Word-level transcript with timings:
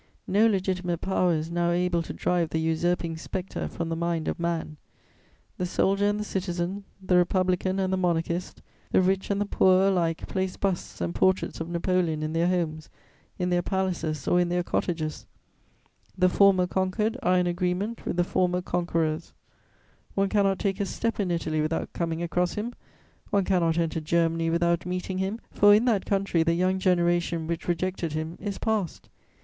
No 0.25 0.47
legitimate 0.47 0.99
power 0.99 1.35
is 1.35 1.51
now 1.51 1.69
able 1.69 2.01
to 2.01 2.11
drive 2.11 2.49
the 2.49 2.57
usurping 2.59 3.17
spectre 3.17 3.67
from 3.67 3.89
the 3.89 3.95
mind 3.95 4.27
of 4.27 4.39
man: 4.39 4.77
the 5.59 5.65
soldier 5.67 6.07
and 6.07 6.19
the 6.19 6.23
citizen, 6.23 6.85
the 6.99 7.17
Republican 7.17 7.77
and 7.79 7.93
the 7.93 7.97
Monarchist, 7.97 8.63
the 8.91 8.99
rich 8.99 9.29
and 9.29 9.39
the 9.39 9.45
poor 9.45 9.89
alike 9.89 10.27
place 10.27 10.57
busts 10.57 11.01
and 11.01 11.13
portraits 11.13 11.59
of 11.61 11.69
Napoleon 11.69 12.23
in 12.23 12.33
their 12.33 12.47
homes, 12.47 12.89
in 13.37 13.51
their 13.51 13.61
palaces 13.61 14.27
or 14.27 14.39
in 14.39 14.49
their 14.49 14.63
cottages; 14.63 15.27
the 16.17 16.29
former 16.29 16.65
conquered 16.65 17.15
are 17.21 17.37
in 17.37 17.45
agreement 17.45 18.03
with 18.03 18.17
the 18.17 18.23
former 18.23 18.63
conquerors; 18.63 19.33
one 20.15 20.29
cannot 20.29 20.57
take 20.57 20.79
a 20.79 20.85
step 20.87 21.19
in 21.19 21.29
Italy 21.29 21.61
without 21.61 21.93
coming 21.93 22.23
across 22.23 22.53
him; 22.55 22.73
one 23.29 23.43
cannot 23.45 23.77
enter 23.77 24.01
Germany 24.01 24.49
without 24.49 24.83
meeting 24.83 25.19
him, 25.19 25.39
for 25.51 25.75
in 25.75 25.85
that 25.85 26.07
country 26.07 26.41
the 26.41 26.55
young 26.55 26.79
generation 26.79 27.45
which 27.45 27.67
rejected 27.67 28.13
him 28.13 28.35
is 28.41 28.57
past. 28.57 29.07